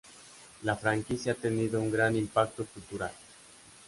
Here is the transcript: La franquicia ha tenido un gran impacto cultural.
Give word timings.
La 0.63 0.75
franquicia 0.75 1.33
ha 1.33 1.35
tenido 1.35 1.79
un 1.79 1.91
gran 1.91 2.15
impacto 2.15 2.65
cultural. 2.65 3.11